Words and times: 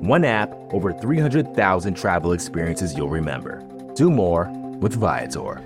One 0.00 0.24
app, 0.24 0.50
over 0.72 0.94
300,000 0.94 1.92
travel 1.94 2.32
experiences 2.32 2.96
you'll 2.96 3.10
remember. 3.10 3.62
Do 3.94 4.10
more 4.10 4.48
with 4.80 4.94
Viator. 4.94 5.60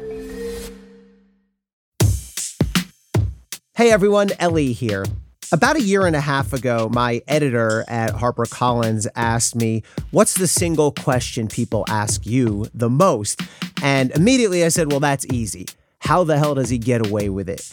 Hey 3.77 3.93
everyone, 3.93 4.31
Elie 4.41 4.73
here. 4.73 5.05
About 5.53 5.77
a 5.77 5.81
year 5.81 6.05
and 6.05 6.17
a 6.17 6.21
half 6.21 6.53
ago, 6.53 6.89
my 6.93 7.23
editor 7.29 7.85
at 7.87 8.13
HarperCollins 8.15 9.07
asked 9.15 9.55
me, 9.55 9.85
What's 10.11 10.35
the 10.35 10.49
single 10.49 10.91
question 10.91 11.47
people 11.47 11.85
ask 11.89 12.27
you 12.27 12.67
the 12.75 12.91
most? 12.91 13.41
And 13.85 14.11
immediately 14.11 14.65
I 14.65 14.69
said, 14.69 14.91
Well, 14.91 14.99
that's 14.99 15.25
easy. 15.27 15.67
How 16.01 16.25
the 16.25 16.39
hell 16.39 16.57
does 16.57 16.71
he 16.71 16.79
get 16.79 17.07
away 17.07 17.29
with 17.29 17.49
it? 17.49 17.73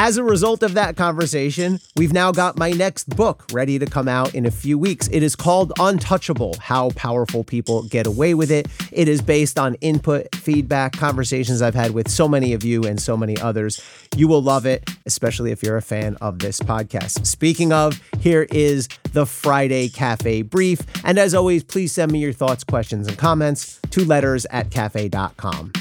As 0.00 0.16
a 0.16 0.22
result 0.22 0.62
of 0.62 0.74
that 0.74 0.96
conversation, 0.96 1.80
we've 1.96 2.12
now 2.12 2.30
got 2.30 2.56
my 2.56 2.70
next 2.70 3.08
book 3.16 3.44
ready 3.52 3.80
to 3.80 3.84
come 3.84 4.06
out 4.06 4.32
in 4.32 4.46
a 4.46 4.50
few 4.50 4.78
weeks. 4.78 5.08
It 5.08 5.24
is 5.24 5.34
called 5.34 5.72
Untouchable 5.76 6.54
How 6.60 6.90
Powerful 6.90 7.42
People 7.42 7.82
Get 7.82 8.06
Away 8.06 8.34
with 8.34 8.52
It. 8.52 8.68
It 8.92 9.08
is 9.08 9.20
based 9.20 9.58
on 9.58 9.74
input, 9.80 10.32
feedback, 10.36 10.92
conversations 10.92 11.62
I've 11.62 11.74
had 11.74 11.90
with 11.90 12.08
so 12.08 12.28
many 12.28 12.52
of 12.52 12.62
you 12.62 12.84
and 12.84 13.02
so 13.02 13.16
many 13.16 13.36
others. 13.40 13.82
You 14.16 14.28
will 14.28 14.40
love 14.40 14.66
it, 14.66 14.88
especially 15.04 15.50
if 15.50 15.64
you're 15.64 15.76
a 15.76 15.82
fan 15.82 16.16
of 16.20 16.38
this 16.38 16.60
podcast. 16.60 17.26
Speaking 17.26 17.72
of, 17.72 18.00
here 18.20 18.46
is 18.52 18.86
the 19.14 19.26
Friday 19.26 19.88
Cafe 19.88 20.42
Brief. 20.42 20.80
And 21.04 21.18
as 21.18 21.34
always, 21.34 21.64
please 21.64 21.90
send 21.90 22.12
me 22.12 22.20
your 22.20 22.32
thoughts, 22.32 22.62
questions, 22.62 23.08
and 23.08 23.18
comments 23.18 23.80
to 23.90 24.04
letters 24.04 24.46
at 24.52 24.70
cafe.com. 24.70 25.72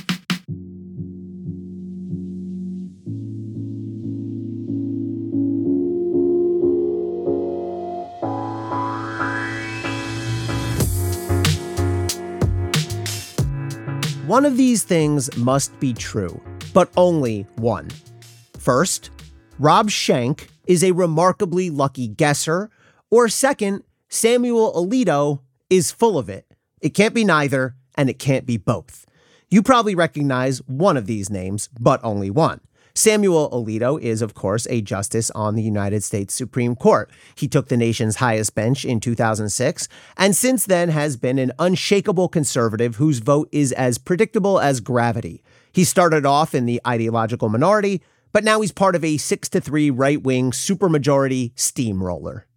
One 14.27 14.43
of 14.43 14.57
these 14.57 14.83
things 14.83 15.33
must 15.37 15.79
be 15.79 15.93
true, 15.93 16.41
but 16.73 16.91
only 16.97 17.47
one. 17.55 17.87
First, 18.59 19.09
Rob 19.57 19.89
Schenck 19.89 20.49
is 20.65 20.83
a 20.83 20.91
remarkably 20.91 21.69
lucky 21.69 22.09
guesser, 22.09 22.69
or 23.09 23.29
second, 23.29 23.83
Samuel 24.09 24.73
Alito 24.73 25.39
is 25.69 25.93
full 25.93 26.17
of 26.17 26.27
it. 26.27 26.45
It 26.81 26.89
can't 26.89 27.13
be 27.13 27.23
neither, 27.23 27.75
and 27.95 28.09
it 28.09 28.19
can't 28.19 28.45
be 28.45 28.57
both. 28.57 29.05
You 29.49 29.63
probably 29.63 29.95
recognize 29.95 30.57
one 30.67 30.97
of 30.97 31.05
these 31.05 31.29
names, 31.29 31.69
but 31.79 32.01
only 32.03 32.29
one. 32.29 32.59
Samuel 32.97 33.51
Alito 33.51 34.01
is, 34.01 34.23
of 34.23 34.33
course, 34.33 34.65
a 34.71 34.81
justice 34.81 35.29
on 35.35 35.53
the 35.53 35.61
United 35.61 36.03
States 36.03 36.33
Supreme 36.33 36.75
Court. 36.75 37.11
He 37.35 37.47
took 37.47 37.67
the 37.67 37.77
nation's 37.77 38.15
highest 38.15 38.55
bench 38.55 38.83
in 38.83 38.99
2006, 38.99 39.87
and 40.17 40.35
since 40.35 40.65
then 40.65 40.89
has 40.89 41.15
been 41.15 41.37
an 41.37 41.51
unshakable 41.59 42.27
conservative 42.27 42.95
whose 42.95 43.19
vote 43.19 43.49
is 43.51 43.71
as 43.73 43.99
predictable 43.99 44.59
as 44.59 44.79
gravity. 44.79 45.43
He 45.71 45.83
started 45.83 46.25
off 46.25 46.55
in 46.55 46.65
the 46.65 46.81
ideological 46.87 47.49
minority, 47.49 48.01
but 48.33 48.43
now 48.43 48.61
he's 48.61 48.71
part 48.71 48.95
of 48.95 49.03
a 49.03 49.17
6 49.17 49.49
to 49.49 49.61
3 49.61 49.91
right 49.91 50.23
wing 50.23 50.49
supermajority 50.49 51.51
steamroller. 51.53 52.47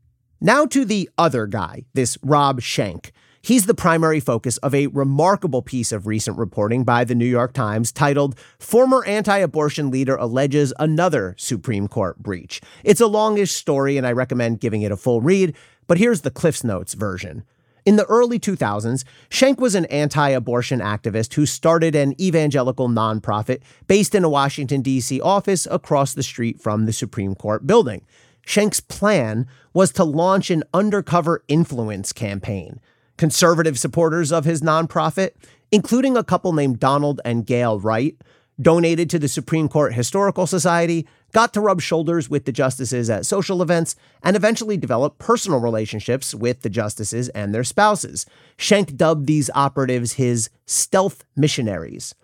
Now 0.40 0.64
to 0.64 0.86
the 0.86 1.10
other 1.18 1.46
guy, 1.46 1.84
this 1.92 2.16
Rob 2.22 2.62
Schenck. 2.62 3.12
He's 3.42 3.64
the 3.64 3.74
primary 3.74 4.20
focus 4.20 4.58
of 4.58 4.74
a 4.74 4.88
remarkable 4.88 5.62
piece 5.62 5.92
of 5.92 6.06
recent 6.06 6.36
reporting 6.36 6.84
by 6.84 7.04
the 7.04 7.14
New 7.14 7.24
York 7.24 7.54
Times 7.54 7.90
titled 7.90 8.38
Former 8.58 9.02
Anti 9.06 9.38
Abortion 9.38 9.90
Leader 9.90 10.14
Alleges 10.16 10.74
Another 10.78 11.34
Supreme 11.38 11.88
Court 11.88 12.18
Breach. 12.18 12.60
It's 12.84 13.00
a 13.00 13.06
longish 13.06 13.52
story, 13.52 13.96
and 13.96 14.06
I 14.06 14.12
recommend 14.12 14.60
giving 14.60 14.82
it 14.82 14.92
a 14.92 14.96
full 14.96 15.22
read, 15.22 15.56
but 15.86 15.96
here's 15.96 16.20
the 16.20 16.30
Cliffs 16.30 16.62
Notes 16.62 16.92
version. 16.92 17.44
In 17.86 17.96
the 17.96 18.04
early 18.04 18.38
2000s, 18.38 19.04
Schenck 19.30 19.58
was 19.58 19.74
an 19.74 19.86
anti 19.86 20.28
abortion 20.28 20.80
activist 20.80 21.32
who 21.32 21.46
started 21.46 21.94
an 21.94 22.20
evangelical 22.20 22.90
nonprofit 22.90 23.62
based 23.86 24.14
in 24.14 24.22
a 24.22 24.28
Washington, 24.28 24.82
D.C. 24.82 25.18
office 25.22 25.66
across 25.70 26.12
the 26.12 26.22
street 26.22 26.60
from 26.60 26.84
the 26.84 26.92
Supreme 26.92 27.34
Court 27.34 27.66
building. 27.66 28.02
Schenck's 28.44 28.80
plan 28.80 29.46
was 29.72 29.92
to 29.92 30.04
launch 30.04 30.50
an 30.50 30.62
undercover 30.74 31.42
influence 31.48 32.12
campaign. 32.12 32.80
Conservative 33.20 33.78
supporters 33.78 34.32
of 34.32 34.47
his 34.47 34.62
nonprofit, 34.62 35.32
including 35.70 36.16
a 36.16 36.25
couple 36.25 36.54
named 36.54 36.81
Donald 36.81 37.20
and 37.22 37.44
Gail 37.44 37.78
Wright, 37.78 38.16
donated 38.58 39.10
to 39.10 39.19
the 39.19 39.28
Supreme 39.28 39.69
Court 39.69 39.92
Historical 39.92 40.47
Society, 40.47 41.06
got 41.34 41.53
to 41.53 41.60
rub 41.60 41.82
shoulders 41.82 42.30
with 42.30 42.47
the 42.47 42.50
justices 42.50 43.10
at 43.10 43.26
social 43.26 43.60
events, 43.60 43.94
and 44.22 44.36
eventually 44.36 44.78
developed 44.78 45.19
personal 45.19 45.60
relationships 45.60 46.34
with 46.34 46.62
the 46.62 46.70
justices 46.70 47.28
and 47.28 47.54
their 47.54 47.62
spouses. 47.62 48.25
Schenck 48.56 48.97
dubbed 48.97 49.26
these 49.26 49.50
operatives 49.54 50.14
his 50.14 50.48
stealth 50.64 51.22
missionaries. 51.36 52.14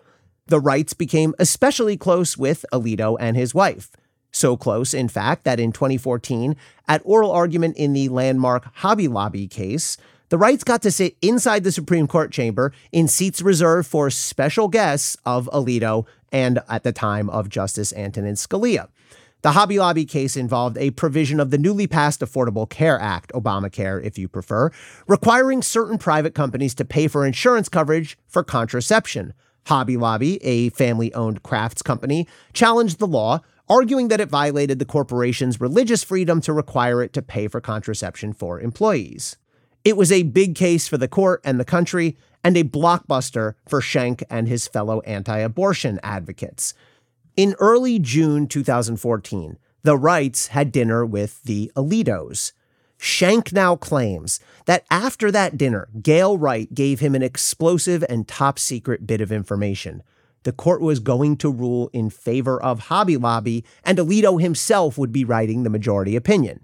The 0.47 0.59
Wrights 0.59 0.95
became 0.95 1.35
especially 1.37 1.95
close 1.95 2.39
with 2.39 2.65
Alito 2.73 3.17
and 3.19 3.37
his 3.37 3.53
wife. 3.53 3.91
So 4.31 4.57
close, 4.57 4.95
in 4.95 5.09
fact, 5.09 5.43
that 5.43 5.59
in 5.59 5.71
2014, 5.71 6.55
at 6.87 7.03
oral 7.05 7.29
argument 7.29 7.77
in 7.77 7.93
the 7.93 8.09
landmark 8.09 8.65
Hobby 8.77 9.07
Lobby 9.07 9.47
case, 9.47 9.95
the 10.29 10.37
Wrights 10.37 10.63
got 10.63 10.81
to 10.81 10.91
sit 10.91 11.15
inside 11.21 11.63
the 11.63 11.71
Supreme 11.71 12.07
Court 12.07 12.31
chamber 12.31 12.73
in 12.91 13.07
seats 13.07 13.41
reserved 13.41 13.87
for 13.87 14.09
special 14.09 14.67
guests 14.67 15.15
of 15.25 15.49
Alito 15.53 16.05
and 16.31 16.59
at 16.67 16.83
the 16.83 16.91
time 16.91 17.29
of 17.29 17.47
Justice 17.47 17.93
Antonin 17.93 18.35
Scalia. 18.35 18.89
The 19.43 19.51
Hobby 19.51 19.79
Lobby 19.79 20.03
case 20.03 20.35
involved 20.35 20.77
a 20.77 20.91
provision 20.91 21.39
of 21.39 21.51
the 21.51 21.57
newly 21.57 21.87
passed 21.87 22.19
Affordable 22.19 22.69
Care 22.69 22.99
Act, 22.99 23.31
Obamacare 23.33 24.03
if 24.03 24.17
you 24.17 24.27
prefer, 24.27 24.71
requiring 25.07 25.61
certain 25.61 25.97
private 25.97 26.35
companies 26.35 26.75
to 26.75 26.83
pay 26.83 27.07
for 27.07 27.25
insurance 27.25 27.69
coverage 27.69 28.17
for 28.27 28.43
contraception. 28.43 29.33
Hobby 29.67 29.95
Lobby, 29.95 30.43
a 30.43 30.69
family 30.71 31.13
owned 31.13 31.43
crafts 31.43 31.81
company, 31.81 32.27
challenged 32.51 32.99
the 32.99 33.07
law, 33.07 33.41
arguing 33.69 34.07
that 34.07 34.19
it 34.19 34.29
violated 34.29 34.79
the 34.79 34.85
corporation's 34.85 35.61
religious 35.61 36.03
freedom 36.03 36.41
to 36.41 36.51
require 36.51 37.01
it 37.01 37.13
to 37.13 37.21
pay 37.21 37.47
for 37.47 37.61
contraception 37.61 38.33
for 38.33 38.59
employees. 38.59 39.37
It 39.83 39.97
was 39.97 40.11
a 40.11 40.23
big 40.23 40.55
case 40.55 40.87
for 40.87 40.97
the 40.97 41.07
court 41.07 41.41
and 41.43 41.59
the 41.59 41.65
country, 41.65 42.17
and 42.43 42.55
a 42.57 42.63
blockbuster 42.63 43.55
for 43.67 43.81
Schenck 43.81 44.23
and 44.29 44.47
his 44.47 44.67
fellow 44.67 45.01
anti 45.01 45.37
abortion 45.37 45.99
advocates. 46.03 46.73
In 47.35 47.55
early 47.59 47.99
June 47.99 48.47
2014, 48.47 49.57
the 49.83 49.97
Wrights 49.97 50.47
had 50.47 50.71
dinner 50.71 51.05
with 51.05 51.43
the 51.43 51.71
Alitos. 51.75 52.51
Schenck 52.97 53.53
now 53.53 53.75
claims 53.75 54.39
that 54.65 54.85
after 54.89 55.31
that 55.31 55.57
dinner, 55.57 55.87
Gail 56.01 56.37
Wright 56.37 56.73
gave 56.73 56.99
him 56.99 57.13
an 57.13 57.21
explosive 57.21 58.03
and 58.09 58.27
top 58.27 58.57
secret 58.57 59.05
bit 59.05 59.21
of 59.21 59.31
information. 59.31 60.01
The 60.43 60.51
court 60.51 60.81
was 60.81 60.99
going 60.99 61.37
to 61.37 61.51
rule 61.51 61.89
in 61.93 62.09
favor 62.09 62.61
of 62.61 62.79
Hobby 62.79 63.17
Lobby, 63.17 63.63
and 63.83 63.97
Alito 63.97 64.41
himself 64.41 64.97
would 64.97 65.11
be 65.11 65.25
writing 65.25 65.63
the 65.63 65.69
majority 65.69 66.15
opinion. 66.15 66.63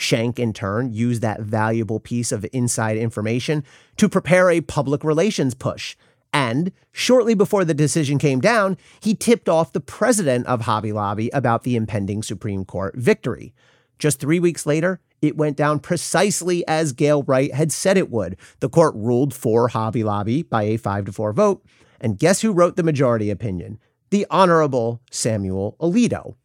Schenck, 0.00 0.38
in 0.38 0.54
turn, 0.54 0.94
used 0.94 1.20
that 1.20 1.42
valuable 1.42 2.00
piece 2.00 2.32
of 2.32 2.46
inside 2.54 2.96
information 2.96 3.62
to 3.98 4.08
prepare 4.08 4.50
a 4.50 4.62
public 4.62 5.04
relations 5.04 5.52
push. 5.52 5.94
And 6.32 6.72
shortly 6.90 7.34
before 7.34 7.66
the 7.66 7.74
decision 7.74 8.18
came 8.18 8.40
down, 8.40 8.78
he 9.00 9.14
tipped 9.14 9.46
off 9.46 9.72
the 9.72 9.80
president 9.80 10.46
of 10.46 10.62
Hobby 10.62 10.92
Lobby 10.92 11.28
about 11.34 11.64
the 11.64 11.76
impending 11.76 12.22
Supreme 12.22 12.64
Court 12.64 12.96
victory. 12.96 13.52
Just 13.98 14.20
three 14.20 14.40
weeks 14.40 14.64
later, 14.64 15.00
it 15.20 15.36
went 15.36 15.58
down 15.58 15.80
precisely 15.80 16.66
as 16.66 16.94
Gail 16.94 17.22
Wright 17.24 17.52
had 17.52 17.70
said 17.70 17.98
it 17.98 18.10
would. 18.10 18.38
The 18.60 18.70
court 18.70 18.94
ruled 18.96 19.34
for 19.34 19.68
Hobby 19.68 20.02
Lobby 20.02 20.42
by 20.42 20.62
a 20.62 20.78
5 20.78 21.04
to 21.04 21.12
4 21.12 21.34
vote. 21.34 21.62
And 22.00 22.18
guess 22.18 22.40
who 22.40 22.52
wrote 22.52 22.76
the 22.76 22.82
majority 22.82 23.28
opinion? 23.28 23.78
The 24.08 24.26
Honorable 24.30 25.02
Samuel 25.10 25.76
Alito. 25.78 26.36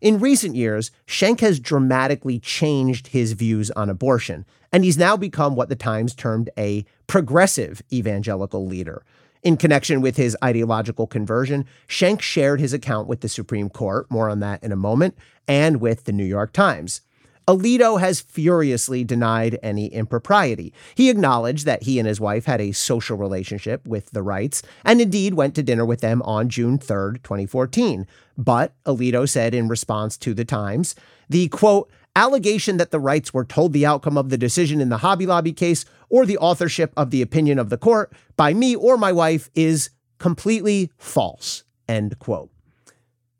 In 0.00 0.18
recent 0.18 0.54
years, 0.54 0.90
Schenck 1.06 1.40
has 1.40 1.58
dramatically 1.58 2.38
changed 2.38 3.08
his 3.08 3.32
views 3.32 3.70
on 3.70 3.88
abortion, 3.88 4.44
and 4.70 4.84
he's 4.84 4.98
now 4.98 5.16
become 5.16 5.56
what 5.56 5.70
the 5.70 5.76
Times 5.76 6.14
termed 6.14 6.50
a 6.58 6.84
progressive 7.06 7.80
evangelical 7.90 8.66
leader. 8.66 9.02
In 9.42 9.56
connection 9.56 10.02
with 10.02 10.16
his 10.16 10.36
ideological 10.44 11.06
conversion, 11.06 11.64
Schenck 11.86 12.20
shared 12.20 12.60
his 12.60 12.74
account 12.74 13.08
with 13.08 13.20
the 13.20 13.28
Supreme 13.28 13.70
Court, 13.70 14.10
more 14.10 14.28
on 14.28 14.40
that 14.40 14.62
in 14.62 14.70
a 14.70 14.76
moment, 14.76 15.16
and 15.48 15.80
with 15.80 16.04
the 16.04 16.12
New 16.12 16.24
York 16.24 16.52
Times. 16.52 17.00
Alito 17.48 18.00
has 18.00 18.20
furiously 18.20 19.04
denied 19.04 19.58
any 19.62 19.86
impropriety. 19.86 20.74
He 20.96 21.08
acknowledged 21.10 21.64
that 21.64 21.84
he 21.84 22.00
and 22.00 22.08
his 22.08 22.20
wife 22.20 22.44
had 22.46 22.60
a 22.60 22.72
social 22.72 23.16
relationship 23.16 23.86
with 23.86 24.10
the 24.10 24.22
Wrights 24.22 24.62
and 24.84 25.00
indeed 25.00 25.34
went 25.34 25.54
to 25.54 25.62
dinner 25.62 25.84
with 25.84 26.00
them 26.00 26.22
on 26.22 26.48
June 26.48 26.76
3, 26.76 27.18
2014. 27.22 28.06
But, 28.36 28.72
Alito 28.84 29.28
said 29.28 29.54
in 29.54 29.68
response 29.68 30.16
to 30.18 30.34
the 30.34 30.44
Times, 30.44 30.96
the 31.28 31.46
quote, 31.48 31.88
allegation 32.16 32.78
that 32.78 32.90
the 32.90 32.98
Wrights 32.98 33.32
were 33.32 33.44
told 33.44 33.72
the 33.72 33.86
outcome 33.86 34.18
of 34.18 34.30
the 34.30 34.38
decision 34.38 34.80
in 34.80 34.88
the 34.88 34.98
Hobby 34.98 35.26
Lobby 35.26 35.52
case 35.52 35.84
or 36.08 36.26
the 36.26 36.38
authorship 36.38 36.92
of 36.96 37.10
the 37.10 37.22
opinion 37.22 37.60
of 37.60 37.70
the 37.70 37.78
court 37.78 38.12
by 38.36 38.54
me 38.54 38.74
or 38.74 38.96
my 38.96 39.12
wife 39.12 39.50
is 39.54 39.90
completely 40.18 40.90
false. 40.98 41.62
End 41.88 42.18
quote. 42.18 42.50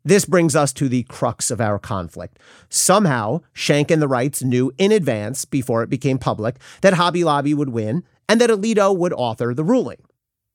This 0.07 0.23
brings 0.23 0.55
us 0.55 0.71
to 0.71 0.87
the 0.87 1.03
crux 1.03 1.51
of 1.51 1.59
our 1.59 1.77
conflict. 1.77 2.39
Somehow, 2.69 3.41
Schenck 3.51 3.91
and 3.91 4.01
the 4.01 4.07
Wrights 4.07 4.41
knew 4.41 4.71
in 4.77 4.93
advance, 4.93 5.43
before 5.43 5.83
it 5.83 5.89
became 5.89 6.17
public, 6.17 6.55
that 6.79 6.93
Hobby 6.93 7.25
Lobby 7.25 7.53
would 7.53 7.67
win 7.67 8.05
and 8.29 8.39
that 8.39 8.49
Alito 8.49 8.97
would 8.97 9.11
author 9.11 9.53
the 9.53 9.65
ruling. 9.65 9.97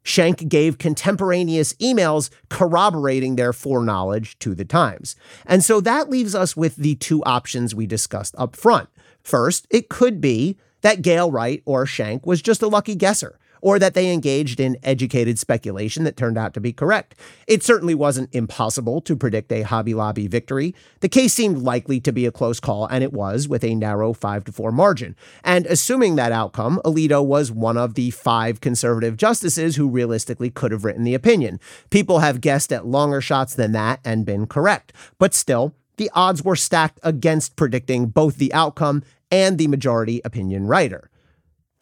Schenck 0.02 0.48
gave 0.48 0.78
contemporaneous 0.78 1.74
emails 1.74 2.30
corroborating 2.48 3.36
their 3.36 3.52
foreknowledge 3.52 4.38
to 4.38 4.54
the 4.54 4.64
Times. 4.64 5.16
And 5.44 5.62
so 5.62 5.82
that 5.82 6.08
leaves 6.08 6.34
us 6.34 6.56
with 6.56 6.76
the 6.76 6.94
two 6.94 7.22
options 7.24 7.74
we 7.74 7.86
discussed 7.86 8.34
up 8.38 8.56
front. 8.56 8.88
First, 9.20 9.66
it 9.68 9.90
could 9.90 10.18
be 10.18 10.56
that 10.80 11.02
Gail 11.02 11.30
Wright 11.30 11.62
or 11.66 11.84
Schenck 11.84 12.24
was 12.26 12.40
just 12.40 12.62
a 12.62 12.68
lucky 12.68 12.94
guesser 12.94 13.38
or 13.62 13.78
that 13.78 13.94
they 13.94 14.12
engaged 14.12 14.60
in 14.60 14.76
educated 14.82 15.38
speculation 15.38 16.04
that 16.04 16.16
turned 16.16 16.36
out 16.36 16.52
to 16.52 16.60
be 16.60 16.72
correct. 16.72 17.14
It 17.46 17.62
certainly 17.62 17.94
wasn't 17.94 18.34
impossible 18.34 19.00
to 19.02 19.16
predict 19.16 19.50
a 19.52 19.62
Hobby 19.62 19.94
Lobby 19.94 20.26
victory. 20.26 20.74
The 21.00 21.08
case 21.08 21.32
seemed 21.32 21.58
likely 21.58 22.00
to 22.00 22.12
be 22.12 22.26
a 22.26 22.32
close 22.32 22.60
call, 22.60 22.86
and 22.86 23.02
it 23.02 23.12
was, 23.12 23.48
with 23.48 23.64
a 23.64 23.74
narrow 23.74 24.12
5 24.12 24.44
to 24.44 24.52
4 24.52 24.72
margin. 24.72 25.16
And 25.44 25.64
assuming 25.66 26.16
that 26.16 26.32
outcome, 26.32 26.80
Alito 26.84 27.24
was 27.24 27.50
one 27.50 27.78
of 27.78 27.94
the 27.94 28.10
five 28.10 28.60
conservative 28.60 29.16
justices 29.16 29.76
who 29.76 29.88
realistically 29.88 30.50
could 30.50 30.72
have 30.72 30.84
written 30.84 31.04
the 31.04 31.14
opinion. 31.14 31.60
People 31.90 32.18
have 32.18 32.40
guessed 32.40 32.72
at 32.72 32.86
longer 32.86 33.20
shots 33.20 33.54
than 33.54 33.72
that 33.72 34.00
and 34.04 34.26
been 34.26 34.46
correct. 34.46 34.92
But 35.18 35.34
still, 35.34 35.74
the 35.98 36.10
odds 36.14 36.42
were 36.42 36.56
stacked 36.56 36.98
against 37.04 37.54
predicting 37.54 38.06
both 38.06 38.36
the 38.36 38.52
outcome 38.52 39.04
and 39.30 39.56
the 39.56 39.68
majority 39.68 40.20
opinion 40.24 40.66
writer. 40.66 41.10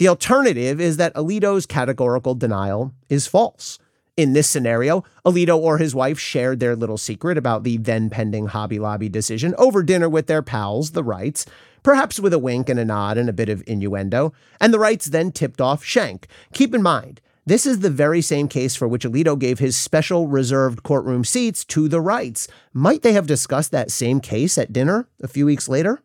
The 0.00 0.08
alternative 0.08 0.80
is 0.80 0.96
that 0.96 1.12
Alito's 1.12 1.66
categorical 1.66 2.34
denial 2.34 2.94
is 3.10 3.26
false. 3.26 3.78
In 4.16 4.32
this 4.32 4.48
scenario, 4.48 5.04
Alito 5.26 5.58
or 5.58 5.76
his 5.76 5.94
wife 5.94 6.18
shared 6.18 6.58
their 6.58 6.74
little 6.74 6.96
secret 6.96 7.36
about 7.36 7.64
the 7.64 7.76
then 7.76 8.08
pending 8.08 8.46
Hobby 8.46 8.78
Lobby 8.78 9.10
decision 9.10 9.54
over 9.58 9.82
dinner 9.82 10.08
with 10.08 10.26
their 10.26 10.40
pals, 10.40 10.92
the 10.92 11.04
Wrights, 11.04 11.44
perhaps 11.82 12.18
with 12.18 12.32
a 12.32 12.38
wink 12.38 12.70
and 12.70 12.80
a 12.80 12.84
nod 12.86 13.18
and 13.18 13.28
a 13.28 13.34
bit 13.34 13.50
of 13.50 13.62
innuendo, 13.66 14.32
and 14.58 14.72
the 14.72 14.78
Wrights 14.78 15.04
then 15.04 15.32
tipped 15.32 15.60
off 15.60 15.84
Schenck. 15.84 16.26
Keep 16.54 16.74
in 16.74 16.80
mind, 16.80 17.20
this 17.44 17.66
is 17.66 17.80
the 17.80 17.90
very 17.90 18.22
same 18.22 18.48
case 18.48 18.74
for 18.74 18.88
which 18.88 19.04
Alito 19.04 19.38
gave 19.38 19.58
his 19.58 19.76
special 19.76 20.28
reserved 20.28 20.82
courtroom 20.82 21.26
seats 21.26 21.62
to 21.66 21.88
the 21.88 22.00
Wrights. 22.00 22.48
Might 22.72 23.02
they 23.02 23.12
have 23.12 23.26
discussed 23.26 23.70
that 23.72 23.90
same 23.90 24.20
case 24.20 24.56
at 24.56 24.72
dinner 24.72 25.08
a 25.22 25.28
few 25.28 25.44
weeks 25.44 25.68
later? 25.68 26.02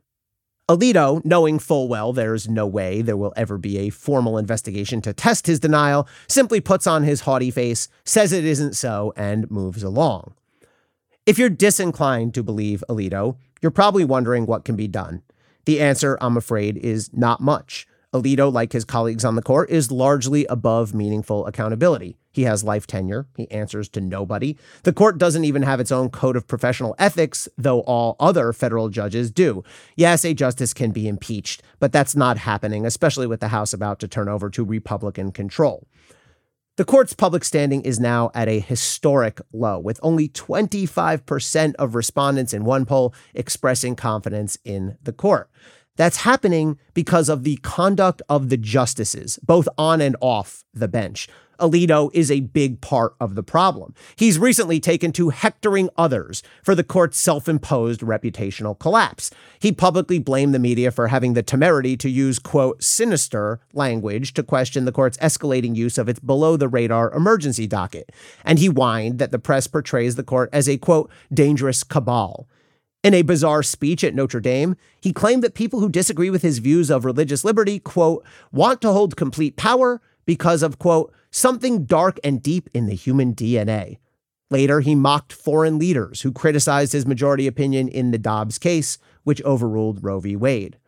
Alito, 0.67 1.23
knowing 1.23 1.59
full 1.59 1.87
well 1.87 2.11
there's 2.11 2.49
no 2.49 2.65
way 2.65 3.03
there 3.03 3.17
will 3.17 3.33
ever 3.37 3.59
be 3.59 3.77
a 3.77 3.91
formal 3.91 4.39
investigation 4.39 4.99
to 5.01 5.13
test 5.13 5.45
his 5.45 5.59
denial, 5.59 6.07
simply 6.27 6.59
puts 6.59 6.87
on 6.87 7.03
his 7.03 7.21
haughty 7.21 7.51
face, 7.51 7.87
says 8.03 8.33
it 8.33 8.43
isn't 8.43 8.75
so, 8.75 9.13
and 9.15 9.49
moves 9.51 9.83
along. 9.83 10.33
If 11.27 11.37
you're 11.37 11.49
disinclined 11.49 12.33
to 12.33 12.41
believe 12.41 12.83
Alito, 12.89 13.37
you're 13.61 13.71
probably 13.71 14.05
wondering 14.05 14.47
what 14.47 14.65
can 14.65 14.75
be 14.75 14.87
done. 14.87 15.21
The 15.65 15.81
answer, 15.81 16.17
I'm 16.19 16.35
afraid, 16.35 16.77
is 16.77 17.11
not 17.13 17.41
much. 17.41 17.87
Alito, 18.15 18.51
like 18.51 18.71
his 18.71 18.85
colleagues 18.85 19.25
on 19.25 19.35
the 19.35 19.41
court, 19.41 19.69
is 19.69 19.91
largely 19.91 20.45
above 20.45 20.93
meaningful 20.93 21.45
accountability. 21.45 22.17
He 22.31 22.43
has 22.43 22.63
life 22.63 22.87
tenure. 22.87 23.27
He 23.35 23.49
answers 23.51 23.89
to 23.89 24.01
nobody. 24.01 24.57
The 24.83 24.93
court 24.93 25.17
doesn't 25.17 25.45
even 25.45 25.63
have 25.63 25.79
its 25.79 25.91
own 25.91 26.09
code 26.09 26.35
of 26.35 26.47
professional 26.47 26.95
ethics, 26.97 27.47
though 27.57 27.81
all 27.81 28.15
other 28.19 28.53
federal 28.53 28.89
judges 28.89 29.31
do. 29.31 29.63
Yes, 29.95 30.23
a 30.23 30.33
justice 30.33 30.73
can 30.73 30.91
be 30.91 31.07
impeached, 31.07 31.61
but 31.79 31.91
that's 31.91 32.15
not 32.15 32.37
happening, 32.37 32.85
especially 32.85 33.27
with 33.27 33.41
the 33.41 33.49
House 33.49 33.73
about 33.73 33.99
to 33.99 34.07
turn 34.07 34.29
over 34.29 34.49
to 34.49 34.63
Republican 34.63 35.31
control. 35.31 35.87
The 36.77 36.83
court's 36.83 37.13
public 37.13 37.45
standing 37.45 37.83
is 37.83 38.01
now 38.01 38.31
at 38.33 38.49
a 38.49 38.59
historic 38.59 39.39
low, 39.53 39.79
with 39.79 39.97
only 40.03 40.27
25% 40.27 41.73
of 41.75 41.95
respondents 41.95 42.53
in 42.53 42.65
one 42.65 42.85
poll 42.85 43.13
expressing 43.33 43.95
confidence 43.95 44.57
in 44.65 44.97
the 45.01 45.13
court. 45.13 45.49
That's 45.95 46.17
happening 46.17 46.77
because 46.93 47.29
of 47.29 47.43
the 47.43 47.57
conduct 47.57 48.21
of 48.27 48.49
the 48.49 48.57
justices, 48.57 49.39
both 49.43 49.67
on 49.77 50.01
and 50.01 50.15
off 50.19 50.63
the 50.73 50.87
bench. 50.87 51.27
Alito 51.59 52.09
is 52.13 52.29
a 52.29 52.41
big 52.41 52.81
part 52.81 53.15
of 53.19 53.35
the 53.35 53.43
problem. 53.43 53.93
He's 54.15 54.37
recently 54.37 54.79
taken 54.79 55.11
to 55.13 55.29
hectoring 55.29 55.89
others 55.97 56.43
for 56.63 56.75
the 56.75 56.83
court's 56.83 57.17
self 57.17 57.47
imposed 57.47 58.01
reputational 58.01 58.77
collapse. 58.77 59.31
He 59.59 59.71
publicly 59.71 60.19
blamed 60.19 60.53
the 60.53 60.59
media 60.59 60.91
for 60.91 61.07
having 61.07 61.33
the 61.33 61.43
temerity 61.43 61.95
to 61.97 62.09
use, 62.09 62.39
quote, 62.39 62.83
sinister 62.83 63.59
language 63.73 64.33
to 64.33 64.43
question 64.43 64.85
the 64.85 64.91
court's 64.91 65.17
escalating 65.17 65.75
use 65.75 65.97
of 65.97 66.09
its 66.09 66.19
below 66.19 66.57
the 66.57 66.67
radar 66.67 67.11
emergency 67.13 67.67
docket. 67.67 68.11
And 68.43 68.59
he 68.59 68.67
whined 68.67 69.19
that 69.19 69.31
the 69.31 69.39
press 69.39 69.67
portrays 69.67 70.15
the 70.15 70.23
court 70.23 70.49
as 70.51 70.67
a, 70.67 70.77
quote, 70.77 71.09
dangerous 71.33 71.83
cabal. 71.83 72.47
In 73.05 73.13
a 73.13 73.21
bizarre 73.21 73.61
speech 73.61 74.03
at 74.03 74.15
Notre 74.15 74.39
Dame, 74.39 74.75
he 74.99 75.13
claimed 75.13 75.43
that 75.43 75.53
people 75.53 75.79
who 75.79 75.89
disagree 75.89 76.31
with 76.31 76.41
his 76.41 76.57
views 76.57 76.89
of 76.89 77.05
religious 77.05 77.45
liberty, 77.45 77.77
quote, 77.77 78.25
want 78.51 78.81
to 78.81 78.91
hold 78.91 79.15
complete 79.15 79.55
power 79.55 80.01
because 80.25 80.63
of, 80.63 80.79
quote, 80.79 81.13
something 81.29 81.85
dark 81.85 82.19
and 82.23 82.41
deep 82.41 82.67
in 82.73 82.87
the 82.87 82.95
human 82.95 83.35
DNA. 83.35 83.99
Later, 84.49 84.79
he 84.79 84.95
mocked 84.95 85.33
foreign 85.33 85.77
leaders 85.77 86.21
who 86.21 86.31
criticized 86.31 86.93
his 86.93 87.05
majority 87.05 87.45
opinion 87.45 87.89
in 87.89 88.09
the 88.09 88.17
Dobbs 88.17 88.57
case, 88.57 88.97
which 89.23 89.43
overruled 89.43 90.03
Roe 90.03 90.19
v. 90.19 90.35
Wade. 90.35 90.79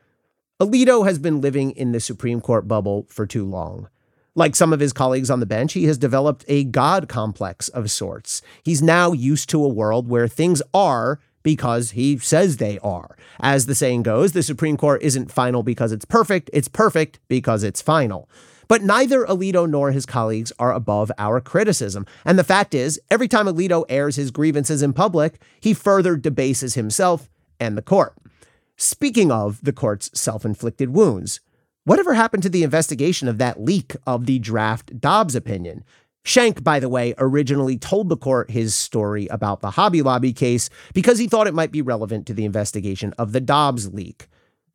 Alito 0.60 1.06
has 1.06 1.20
been 1.20 1.40
living 1.40 1.70
in 1.70 1.92
the 1.92 2.00
Supreme 2.00 2.42
Court 2.42 2.68
bubble 2.68 3.06
for 3.10 3.28
too 3.28 3.46
long. 3.46 3.90
Like 4.34 4.56
some 4.56 4.74
of 4.74 4.80
his 4.80 4.92
colleagues 4.92 5.30
on 5.30 5.40
the 5.40 5.46
bench, 5.46 5.74
he 5.74 5.86
has 5.86 6.00
developed 6.00 6.46
a 6.48 6.64
God 6.64 7.08
complex 7.08 7.70
of 7.70 7.92
sorts. 7.92 8.42
He's 8.64 8.82
now 8.82 9.12
used 9.12 9.52
to 9.52 9.64
a 9.64 9.68
world 9.68 10.08
where 10.08 10.28
things 10.28 10.64
are 10.74 11.20
because 11.48 11.92
he 11.92 12.18
says 12.18 12.58
they 12.58 12.78
are. 12.80 13.16
As 13.40 13.68
the 13.68 13.74
saying 13.74 14.04
goes, 14.04 14.34
the 14.34 14.44
Supreme 14.44 14.76
Court 14.76 15.02
isn't 15.02 15.32
final 15.32 15.64
because 15.64 15.94
it's 15.94 16.04
perfect, 16.04 16.50
it's 16.52 16.68
perfect 16.68 17.22
because 17.30 17.64
it's 17.64 17.82
final. 17.82 18.30
But 18.68 18.82
neither 18.82 19.26
Alito 19.26 19.66
nor 19.66 19.94
his 19.94 20.06
colleagues 20.06 20.52
are 20.60 20.74
above 20.74 21.10
our 21.18 21.40
criticism. 21.40 22.06
And 22.26 22.38
the 22.38 22.44
fact 22.44 22.74
is, 22.76 23.00
every 23.10 23.30
time 23.30 23.46
Alito 23.46 23.86
airs 23.88 24.18
his 24.18 24.30
grievances 24.30 24.84
in 24.84 24.92
public, 24.92 25.40
he 25.62 25.74
further 25.74 26.18
debases 26.18 26.74
himself 26.74 27.30
and 27.62 27.78
the 27.78 27.82
court. 27.82 28.18
Speaking 28.76 29.32
of 29.32 29.62
the 29.64 29.72
court's 29.72 30.12
self 30.20 30.44
inflicted 30.44 30.90
wounds, 30.90 31.40
whatever 31.86 32.16
happened 32.16 32.44
to 32.44 32.50
the 32.50 32.64
investigation 32.64 33.30
of 33.30 33.38
that 33.38 33.62
leak 33.62 33.96
of 34.06 34.26
the 34.26 34.40
draft 34.40 35.00
Dobbs 35.00 35.34
opinion? 35.34 35.86
Schenck, 36.28 36.62
by 36.62 36.82
the 36.82 36.90
way, 36.90 37.14
originally 37.20 37.78
told 37.78 38.10
the 38.10 38.18
court 38.18 38.52
his 38.52 38.76
story 38.76 39.28
about 39.28 39.62
the 39.62 39.72
Hobby 39.72 40.02
Lobby 40.02 40.34
case 40.34 40.70
because 40.94 41.20
he 41.20 41.28
thought 41.28 41.48
it 41.48 41.54
might 41.54 41.72
be 41.72 41.82
relevant 41.82 42.28
to 42.28 42.34
the 42.34 42.44
investigation 42.44 43.14
of 43.18 43.32
the 43.32 43.40
Dobbs 43.40 43.94
leak. 43.94 44.28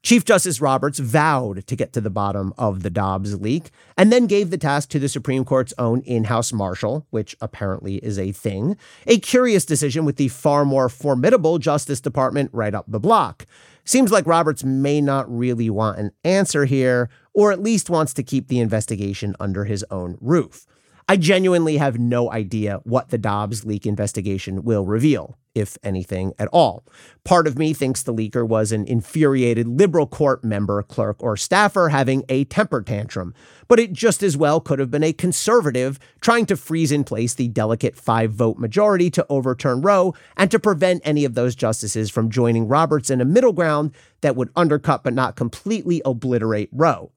Chief 0.02 0.24
Justice 0.24 0.62
Roberts 0.62 0.98
vowed 0.98 1.66
to 1.66 1.76
get 1.76 1.92
to 1.92 2.00
the 2.00 2.08
bottom 2.08 2.54
of 2.56 2.82
the 2.82 2.88
Dobbs 2.88 3.38
leak 3.38 3.70
and 3.98 4.10
then 4.10 4.26
gave 4.26 4.48
the 4.48 4.56
task 4.56 4.88
to 4.88 4.98
the 4.98 5.10
Supreme 5.10 5.44
Court's 5.44 5.74
own 5.76 6.00
in 6.06 6.24
house 6.24 6.54
marshal, 6.54 7.06
which 7.10 7.36
apparently 7.42 7.96
is 7.96 8.18
a 8.18 8.32
thing, 8.32 8.78
a 9.06 9.18
curious 9.18 9.66
decision 9.66 10.06
with 10.06 10.16
the 10.16 10.28
far 10.28 10.64
more 10.64 10.88
formidable 10.88 11.58
Justice 11.58 12.00
Department 12.00 12.48
right 12.54 12.74
up 12.74 12.86
the 12.88 12.98
block. 12.98 13.44
Seems 13.84 14.10
like 14.10 14.26
Roberts 14.26 14.64
may 14.64 15.02
not 15.02 15.30
really 15.30 15.68
want 15.68 15.98
an 15.98 16.12
answer 16.24 16.64
here, 16.64 17.10
or 17.34 17.52
at 17.52 17.62
least 17.62 17.90
wants 17.90 18.14
to 18.14 18.22
keep 18.22 18.48
the 18.48 18.58
investigation 18.58 19.36
under 19.38 19.66
his 19.66 19.84
own 19.90 20.16
roof. 20.18 20.66
I 21.08 21.16
genuinely 21.16 21.76
have 21.78 21.98
no 21.98 22.30
idea 22.30 22.80
what 22.84 23.08
the 23.08 23.18
Dobbs 23.18 23.64
leak 23.64 23.86
investigation 23.86 24.62
will 24.62 24.86
reveal, 24.86 25.36
if 25.54 25.76
anything 25.82 26.32
at 26.38 26.48
all. 26.52 26.84
Part 27.24 27.46
of 27.46 27.58
me 27.58 27.74
thinks 27.74 28.02
the 28.02 28.14
leaker 28.14 28.46
was 28.46 28.72
an 28.72 28.86
infuriated 28.86 29.66
liberal 29.66 30.06
court 30.06 30.44
member, 30.44 30.82
clerk, 30.82 31.16
or 31.20 31.36
staffer 31.36 31.88
having 31.88 32.24
a 32.28 32.44
temper 32.44 32.82
tantrum, 32.82 33.34
but 33.68 33.80
it 33.80 33.92
just 33.92 34.22
as 34.22 34.36
well 34.36 34.60
could 34.60 34.78
have 34.78 34.90
been 34.90 35.02
a 35.02 35.12
conservative 35.12 35.98
trying 36.20 36.46
to 36.46 36.56
freeze 36.56 36.92
in 36.92 37.04
place 37.04 37.34
the 37.34 37.48
delicate 37.48 37.96
five 37.96 38.32
vote 38.32 38.58
majority 38.58 39.10
to 39.10 39.26
overturn 39.28 39.82
Roe 39.82 40.14
and 40.36 40.50
to 40.50 40.60
prevent 40.60 41.02
any 41.04 41.24
of 41.24 41.34
those 41.34 41.56
justices 41.56 42.10
from 42.10 42.30
joining 42.30 42.68
Roberts 42.68 43.10
in 43.10 43.20
a 43.20 43.26
middle 43.26 43.52
ground 43.52 43.92
that 44.20 44.36
would 44.36 44.50
undercut 44.54 45.02
but 45.02 45.14
not 45.14 45.36
completely 45.36 46.00
obliterate 46.04 46.70
Roe. 46.72 47.10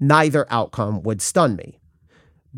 Neither 0.00 0.46
outcome 0.50 1.02
would 1.02 1.22
stun 1.22 1.56
me. 1.56 1.78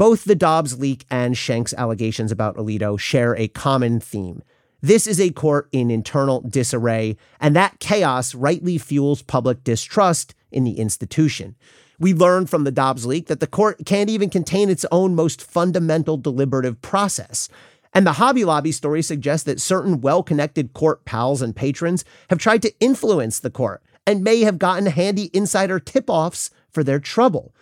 Both 0.00 0.24
the 0.24 0.34
Dobbs 0.34 0.78
leak 0.78 1.04
and 1.10 1.36
Schenck's 1.36 1.74
allegations 1.74 2.32
about 2.32 2.56
Alito 2.56 2.98
share 2.98 3.36
a 3.36 3.48
common 3.48 4.00
theme. 4.00 4.42
This 4.80 5.06
is 5.06 5.20
a 5.20 5.28
court 5.28 5.68
in 5.72 5.90
internal 5.90 6.40
disarray, 6.40 7.18
and 7.38 7.54
that 7.54 7.80
chaos 7.80 8.34
rightly 8.34 8.78
fuels 8.78 9.20
public 9.20 9.62
distrust 9.62 10.34
in 10.50 10.64
the 10.64 10.78
institution. 10.78 11.54
We 11.98 12.14
learned 12.14 12.48
from 12.48 12.64
the 12.64 12.70
Dobbs 12.70 13.04
leak 13.04 13.26
that 13.26 13.40
the 13.40 13.46
court 13.46 13.84
can't 13.84 14.08
even 14.08 14.30
contain 14.30 14.70
its 14.70 14.86
own 14.90 15.14
most 15.14 15.42
fundamental 15.42 16.16
deliberative 16.16 16.80
process. 16.80 17.50
And 17.92 18.06
the 18.06 18.12
Hobby 18.12 18.46
Lobby 18.46 18.72
story 18.72 19.02
suggests 19.02 19.44
that 19.44 19.60
certain 19.60 20.00
well 20.00 20.22
connected 20.22 20.72
court 20.72 21.04
pals 21.04 21.42
and 21.42 21.54
patrons 21.54 22.06
have 22.30 22.38
tried 22.38 22.62
to 22.62 22.72
influence 22.80 23.38
the 23.38 23.50
court 23.50 23.82
and 24.06 24.24
may 24.24 24.40
have 24.40 24.58
gotten 24.58 24.86
handy 24.86 25.28
insider 25.34 25.78
tip 25.78 26.08
offs 26.08 26.50
for 26.70 26.82
their 26.82 27.00
trouble. 27.00 27.52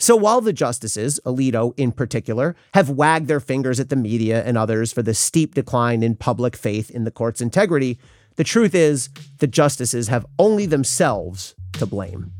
So 0.00 0.14
while 0.14 0.40
the 0.40 0.52
justices, 0.52 1.18
Alito 1.26 1.74
in 1.76 1.90
particular, 1.90 2.54
have 2.74 2.88
wagged 2.88 3.26
their 3.26 3.40
fingers 3.40 3.80
at 3.80 3.88
the 3.88 3.96
media 3.96 4.44
and 4.44 4.56
others 4.56 4.92
for 4.92 5.02
the 5.02 5.14
steep 5.14 5.54
decline 5.54 6.04
in 6.04 6.14
public 6.14 6.54
faith 6.54 6.90
in 6.90 7.02
the 7.02 7.10
court's 7.10 7.40
integrity, 7.40 7.98
the 8.36 8.44
truth 8.44 8.74
is 8.74 9.08
the 9.38 9.48
justices 9.48 10.06
have 10.06 10.24
only 10.38 10.66
themselves 10.66 11.56
to 11.72 11.86
blame. 11.86 12.32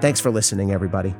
Thanks 0.00 0.20
for 0.20 0.30
listening, 0.30 0.72
everybody. 0.72 1.14